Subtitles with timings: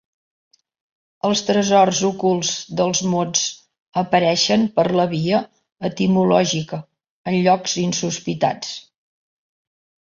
[1.27, 3.43] Els tresors ocults dels mots
[4.03, 5.45] apareixen per la via
[5.93, 6.83] etimològica
[7.33, 8.77] en llocs insospitats.